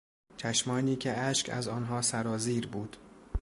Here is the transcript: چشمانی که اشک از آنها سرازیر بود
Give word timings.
چشمانی 0.37 0.95
که 0.95 1.17
اشک 1.17 1.49
از 1.49 1.67
آنها 1.67 2.01
سرازیر 2.01 2.67
بود 2.67 2.97